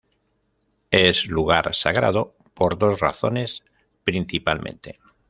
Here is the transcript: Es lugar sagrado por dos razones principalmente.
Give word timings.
Es 0.89 1.27
lugar 1.27 1.75
sagrado 1.75 2.35
por 2.55 2.75
dos 2.79 2.99
razones 2.99 3.63
principalmente. 4.03 4.99